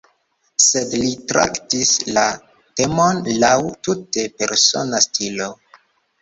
Sed 0.67 0.93
li 1.01 1.09
traktis 1.31 1.91
la 2.17 2.23
temon 2.81 3.21
laŭ 3.45 3.53
tute 3.89 4.25
persona 4.41 5.05
stilo. 5.07 5.53